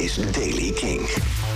is 0.00 0.14
Daily 0.14 0.72
King. 0.72 1.00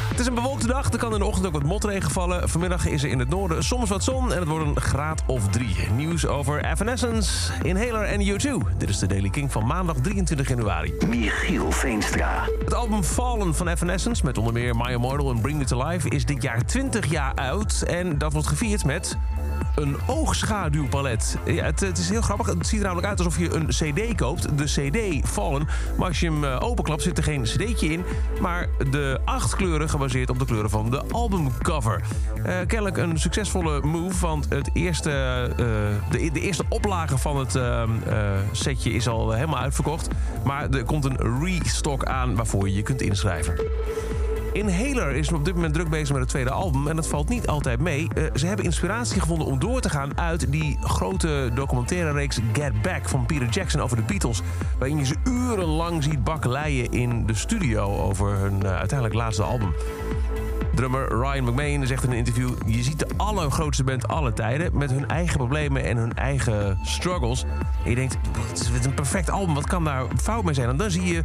Het 0.08 0.20
is 0.20 0.26
een 0.26 0.34
bewolkte 0.34 0.66
dag, 0.66 0.92
er 0.92 0.98
kan 0.98 1.12
in 1.12 1.18
de 1.18 1.24
ochtend 1.24 1.46
ook 1.46 1.52
wat 1.52 1.62
motregen 1.62 2.10
vallen. 2.10 2.48
Vanmiddag 2.48 2.86
is 2.86 3.02
er 3.02 3.10
in 3.10 3.18
het 3.18 3.28
noorden 3.28 3.64
soms 3.64 3.88
wat 3.88 4.04
zon 4.04 4.32
en 4.32 4.38
het 4.38 4.48
wordt 4.48 4.66
een 4.66 4.80
graad 4.80 5.22
of 5.26 5.48
drie. 5.48 5.76
Nieuws 5.96 6.26
over 6.26 6.64
Evanescence, 6.64 7.52
Inhaler 7.62 8.02
en 8.02 8.20
U2. 8.20 8.76
Dit 8.78 8.88
is 8.88 8.98
de 8.98 9.06
Daily 9.06 9.30
King 9.30 9.52
van 9.52 9.66
maandag 9.66 9.96
23 9.96 10.48
januari. 10.48 10.94
Michiel 11.08 11.72
Veenstra. 11.72 12.44
Het 12.58 12.74
album 12.74 13.02
Fallen 13.02 13.54
van 13.54 13.68
Evanescence, 13.68 14.24
met 14.24 14.38
onder 14.38 14.52
meer 14.52 14.76
My 14.76 14.90
Immortal 14.90 15.30
en 15.30 15.40
Bring 15.40 15.58
Me 15.58 15.64
To 15.64 15.86
Life... 15.86 16.08
is 16.08 16.24
dit 16.24 16.42
jaar 16.42 16.64
20 16.64 17.06
jaar 17.06 17.34
oud 17.34 17.82
en 17.86 18.18
dat 18.18 18.32
wordt 18.32 18.48
gevierd 18.48 18.84
met 18.84 19.18
een 19.74 19.96
oogschaduwpalet. 20.06 21.36
Ja, 21.44 21.64
het, 21.64 21.80
het, 21.80 21.98
is 21.98 22.08
heel 22.08 22.20
grappig. 22.20 22.46
Het 22.46 22.66
ziet 22.66 22.78
er 22.78 22.84
namelijk 22.84 23.08
uit 23.08 23.18
alsof 23.18 23.38
je 23.38 23.54
een 23.54 23.66
cd 23.66 24.14
koopt. 24.14 24.58
De 24.58 24.64
cd 24.64 25.28
Fallen. 25.28 25.68
Maar 25.98 26.06
als 26.06 26.20
je 26.20 26.26
hem 26.26 26.44
eh, 26.44 26.56
openklapt 26.60 27.02
zit 27.02 27.18
er 27.18 27.24
geen 27.24 27.42
cd'tje 27.42 27.88
in. 27.88 28.04
Maar 28.40 28.68
de 28.90 29.20
acht 29.24 29.56
kleuren 29.56 29.88
gebaseerd 29.88 30.30
op 30.30 30.38
de 30.38 30.44
kleuren 30.44 30.70
van 30.70 30.90
de 30.90 31.02
albumcover. 31.10 32.00
Uh, 32.36 32.44
kennelijk 32.66 32.96
een 32.96 33.18
succesvolle 33.18 33.80
move. 33.80 34.26
Want 34.26 34.46
het 34.48 34.70
eerste, 34.72 35.10
uh, 35.50 35.56
de, 36.10 36.30
de, 36.32 36.40
eerste 36.40 36.64
oplage 36.68 37.18
van 37.18 37.36
het 37.36 37.58
setje 38.52 38.90
is 38.90 39.08
al 39.08 39.32
helemaal 39.32 39.58
uitverkocht. 39.58 40.08
Maar 40.44 40.70
er 40.70 40.84
komt 40.84 41.04
een 41.04 41.44
restock 41.44 42.04
aan 42.04 42.34
waarvoor 42.34 42.68
je 42.68 42.74
je 42.74 42.82
kunt 42.82 43.02
inschrijven. 43.02 43.54
Inhaler 44.54 45.14
is 45.14 45.32
op 45.32 45.44
dit 45.44 45.54
moment 45.54 45.74
druk 45.74 45.88
bezig 45.88 46.10
met 46.10 46.20
het 46.20 46.28
tweede 46.28 46.50
album 46.50 46.88
en 46.88 46.96
dat 46.96 47.06
valt 47.06 47.28
niet 47.28 47.46
altijd 47.46 47.80
mee. 47.80 48.08
Uh, 48.18 48.24
ze 48.34 48.46
hebben 48.46 48.64
inspiratie 48.64 49.20
gevonden 49.20 49.46
om 49.46 49.58
door 49.58 49.80
te 49.80 49.90
gaan 49.90 50.18
uit 50.18 50.52
die 50.52 50.78
grote 50.80 51.50
documentaire 51.54 52.12
reeks 52.12 52.38
Get 52.52 52.82
Back 52.82 53.08
van 53.08 53.26
Peter 53.26 53.48
Jackson 53.48 53.80
over 53.80 53.96
de 53.96 54.02
Beatles. 54.02 54.40
Waarin 54.78 54.98
je 54.98 55.04
ze 55.04 55.14
urenlang 55.24 56.02
ziet 56.02 56.24
bakkeleien 56.24 56.90
in 56.90 57.26
de 57.26 57.34
studio 57.34 58.00
over 58.00 58.30
hun 58.30 58.60
uh, 58.64 58.76
uiteindelijk 58.76 59.18
laatste 59.18 59.42
album. 59.42 59.74
Drummer 60.74 61.08
Ryan 61.08 61.44
McMahon 61.44 61.86
zegt 61.86 62.04
in 62.04 62.10
een 62.10 62.16
interview... 62.16 62.50
je 62.66 62.82
ziet 62.82 62.98
de 62.98 63.08
allergrootste 63.16 63.84
band 63.84 64.08
alle 64.08 64.32
tijden... 64.32 64.70
met 64.78 64.90
hun 64.90 65.08
eigen 65.08 65.36
problemen 65.36 65.84
en 65.84 65.96
hun 65.96 66.14
eigen 66.14 66.78
struggles. 66.82 67.44
En 67.84 67.90
je 67.90 67.96
denkt, 67.96 68.16
het 68.48 68.60
is 68.60 68.84
een 68.86 68.94
perfect 68.94 69.30
album. 69.30 69.54
Wat 69.54 69.66
kan 69.66 69.84
daar 69.84 70.04
fout 70.22 70.44
mee 70.44 70.54
zijn? 70.54 70.68
En 70.68 70.76
dan 70.76 70.90
zie 70.90 71.04
je 71.04 71.22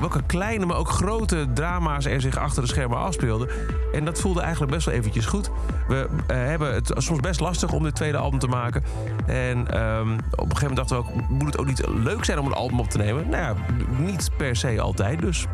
welke 0.00 0.22
kleine, 0.26 0.66
maar 0.66 0.76
ook 0.76 0.88
grote 0.88 1.46
drama's... 1.54 2.04
er 2.04 2.20
zich 2.20 2.36
achter 2.36 2.62
de 2.62 2.68
schermen 2.68 2.98
afspeelden. 2.98 3.48
En 3.92 4.04
dat 4.04 4.20
voelde 4.20 4.40
eigenlijk 4.40 4.72
best 4.72 4.86
wel 4.86 4.94
eventjes 4.94 5.26
goed. 5.26 5.50
We 5.88 6.08
uh, 6.10 6.16
hebben 6.26 6.74
het 6.74 6.92
soms 6.96 7.20
best 7.20 7.40
lastig 7.40 7.72
om 7.72 7.82
dit 7.82 7.94
tweede 7.94 8.18
album 8.18 8.38
te 8.38 8.48
maken. 8.48 8.82
En 9.26 9.58
um, 9.58 10.12
op 10.12 10.50
een 10.50 10.56
gegeven 10.56 10.68
moment 10.68 10.76
dachten 10.76 10.96
we 10.96 11.02
ook... 11.02 11.28
moet 11.28 11.46
het 11.46 11.58
ook 11.58 11.66
niet 11.66 11.86
leuk 11.88 12.24
zijn 12.24 12.38
om 12.38 12.46
een 12.46 12.52
album 12.52 12.80
op 12.80 12.90
te 12.90 12.98
nemen? 12.98 13.28
Nou 13.28 13.42
ja, 13.42 13.54
niet 13.98 14.30
per 14.36 14.56
se 14.56 14.80
altijd 14.80 15.20
dus. 15.20 15.46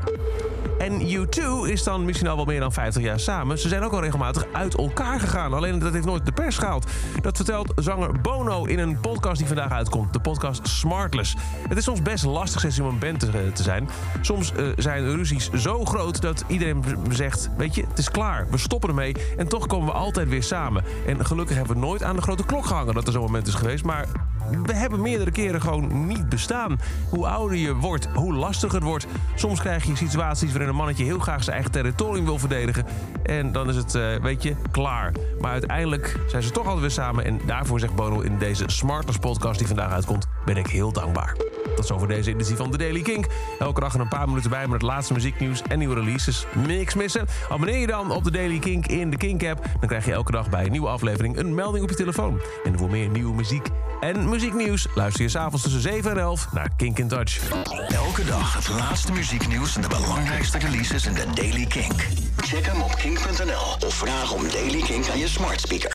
En 0.79 1.01
U2 1.01 1.71
is 1.71 1.83
dan 1.83 2.05
misschien 2.05 2.29
al 2.29 2.37
wel 2.37 2.45
meer 2.45 2.61
dan 2.61 2.73
50 2.73 3.03
jaar 3.03 3.21
samen. 3.21 3.59
Ze 3.59 3.69
zijn 3.69 3.83
ook 3.83 3.93
al 3.93 4.01
regelmatig 4.01 4.47
uit 4.53 4.75
elkaar 4.75 5.21
gegaan. 5.21 5.53
Alleen 5.55 5.79
dat 5.79 5.93
heeft 5.93 6.05
nooit 6.05 6.27
de 6.27 6.33
pers 6.33 6.59
gehaald. 6.59 6.87
Dat 7.21 7.37
vertelt 7.37 7.73
zanger 7.77 8.21
Bono 8.21 8.65
in 8.65 8.79
een 8.79 9.01
podcast 9.01 9.39
die 9.39 9.47
vandaag 9.47 9.71
uitkomt. 9.71 10.13
De 10.13 10.21
podcast 10.21 10.69
Smartless. 10.69 11.37
Het 11.69 11.79
is 11.79 11.85
soms 11.85 12.03
best 12.03 12.25
lastig 12.25 12.81
om 12.81 12.87
een 12.87 12.99
band 12.99 13.21
te, 13.21 13.53
te 13.53 13.63
zijn. 13.63 13.89
Soms 14.21 14.53
uh, 14.57 14.67
zijn 14.77 15.05
ruzies 15.05 15.51
zo 15.51 15.85
groot 15.85 16.21
dat 16.21 16.45
iedereen 16.47 16.85
zegt... 17.11 17.51
weet 17.57 17.75
je, 17.75 17.85
het 17.89 17.99
is 17.99 18.11
klaar, 18.11 18.47
we 18.51 18.59
stoppen 18.59 18.89
ermee. 18.89 19.15
En 19.37 19.49
toch 19.49 19.67
komen 19.67 19.87
we 19.87 19.93
altijd 19.93 20.29
weer 20.29 20.43
samen. 20.43 20.85
En 21.07 21.27
gelukkig 21.27 21.57
hebben 21.57 21.75
we 21.75 21.81
nooit 21.81 22.03
aan 22.03 22.17
de 22.17 22.23
grote 22.23 22.45
klok 22.45 22.67
gehangen 22.67 22.95
dat 22.95 23.07
er 23.07 23.13
zo'n 23.13 23.23
moment 23.23 23.47
is 23.47 23.55
geweest. 23.55 23.85
Maar 23.85 24.07
we 24.51 24.75
hebben 24.75 25.01
meerdere 25.01 25.31
keren 25.31 25.61
gewoon 25.61 26.07
niet 26.07 26.29
bestaan. 26.29 26.81
Hoe 27.11 27.27
ouder 27.27 27.57
je 27.57 27.75
wordt, 27.75 28.07
hoe 28.15 28.35
lastiger 28.35 28.75
het 28.75 28.85
wordt. 28.85 29.07
Soms 29.35 29.61
krijg 29.61 29.85
je 29.85 29.97
situaties 29.97 30.51
waarin 30.51 30.69
een 30.69 30.75
mannetje 30.75 31.05
heel 31.05 31.19
graag 31.19 31.43
zijn 31.43 31.55
eigen 31.55 31.73
territorium 31.73 32.25
wil 32.25 32.39
verdedigen. 32.39 32.87
En 33.23 33.53
dan 33.53 33.69
is 33.69 33.77
het, 33.77 33.95
uh, 33.95 34.17
weet 34.17 34.43
je, 34.43 34.57
klaar. 34.71 35.13
Maar 35.41 35.53
uiteindelijk 35.53 36.21
zijn 36.27 36.43
ze 36.43 36.51
toch 36.51 36.65
altijd 36.65 36.81
weer 36.81 36.91
samen. 36.91 37.25
En 37.25 37.41
daarvoor 37.47 37.81
zegt 37.81 37.95
Bono 37.95 38.21
in 38.21 38.39
deze 38.39 38.65
Smartless 38.67 39.19
podcast 39.19 39.59
die 39.59 39.67
vandaag 39.67 39.93
uitkomt... 39.93 40.27
ben 40.45 40.57
ik 40.57 40.67
heel 40.67 40.93
dankbaar. 40.93 41.58
Tot 41.77 41.87
zover 41.87 42.09
deze 42.09 42.31
editie 42.31 42.57
van 42.57 42.71
The 42.71 42.79
Daily 42.79 43.03
Kink. 43.03 43.27
Elke 43.59 43.81
dag 43.81 43.95
er 43.95 44.01
een 44.01 44.09
paar 44.09 44.29
minuten 44.29 44.51
bij 44.51 44.63
met 44.63 44.73
het 44.73 44.83
laatste 44.83 45.13
muzieknieuws 45.13 45.63
en 45.63 45.79
nieuwe 45.79 45.95
releases. 45.95 46.47
Niks 46.67 46.95
missen. 46.95 47.27
Abonneer 47.49 47.79
je 47.79 47.87
dan 47.87 48.11
op 48.11 48.25
The 48.25 48.31
Daily 48.31 48.59
Kink 48.59 48.87
in 48.87 49.11
de 49.11 49.17
Kink-app. 49.17 49.65
Dan 49.81 49.89
krijg 49.89 50.05
je 50.05 50.13
elke 50.13 50.33
dag 50.33 50.51
bij 50.51 50.65
een 50.65 50.71
nieuwe 50.71 50.89
aflevering 50.89 51.39
een 51.39 51.55
melding 51.55 51.85
op 51.85 51.91
je 51.91 51.97
telefoon. 51.97 52.41
En 52.65 52.79
voor 52.79 52.91
meer 52.91 53.09
nieuwe 53.09 53.35
muziek 53.35 53.67
en 54.01 54.29
muzieknieuws 54.29 54.87
luister 54.95 55.23
je 55.23 55.29
s'avonds 55.29 55.63
tussen 55.63 55.81
7 55.81 56.11
en 56.11 56.19
11 56.19 56.53
naar 56.53 56.71
Kink 56.77 56.99
in 56.99 57.09
Touch. 57.09 57.51
Elke 57.89 58.25
dag 58.25 58.55
het 58.55 58.69
laatste 58.69 59.13
muzieknieuws 59.13 59.77
en 59.77 59.83
de 59.83 59.89
belangrijkste 59.89 60.59
releases 60.59 61.07
in 61.07 61.15
The 61.15 61.27
Daily 61.35 61.67
Kink. 61.67 62.07
Check 62.37 62.67
hem 62.67 62.81
op 62.81 62.95
kink.nl 62.95 63.87
of 63.87 63.95
vraag 63.95 64.33
om 64.33 64.49
Daily 64.51 64.81
Kink 64.81 65.09
aan 65.09 65.19
je 65.19 65.29
smart 65.29 65.61
speaker. 65.61 65.87